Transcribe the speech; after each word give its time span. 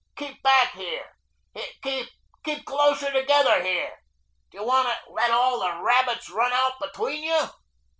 Keep 0.15 0.41
back 0.41 0.71
here....Here, 0.73 2.05
keep 2.43 2.65
closer 2.65 3.11
together 3.11 3.61
here. 3.61 3.99
Do 4.49 4.57
you 4.57 4.63
want 4.65 4.87
to 4.87 5.13
let 5.13 5.29
all 5.29 5.59
the 5.59 5.79
rabbits 5.83 6.27
run 6.27 6.49
back 6.49 6.79
between 6.79 7.21
you?" 7.23 7.45